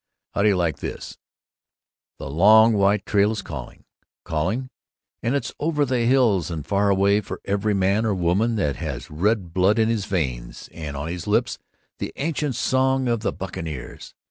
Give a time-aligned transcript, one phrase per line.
[0.31, 1.19] How do you like this:
[2.17, 3.83] The long white trail is calling
[4.23, 4.71] calling
[5.21, 9.11] and it's over the hills and far away for every man or woman that has
[9.11, 11.59] red blood in his veins and on his lips
[11.99, 14.15] the ancient song of the buccaneers.